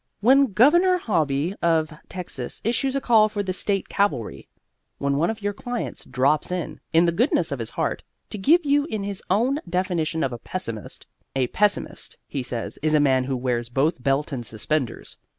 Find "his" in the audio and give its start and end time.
7.59-7.69, 8.89-9.21